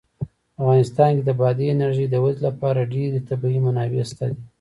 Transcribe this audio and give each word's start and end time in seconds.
په 0.53 0.57
افغانستان 0.61 1.09
کې 1.17 1.23
د 1.25 1.31
بادي 1.39 1.65
انرژي 1.75 2.05
د 2.09 2.15
ودې 2.23 2.41
لپاره 2.47 2.89
ډېرې 2.93 3.19
طبیعي 3.29 3.59
منابع 3.65 4.03
شته 4.09 4.23
دي. 4.31 4.39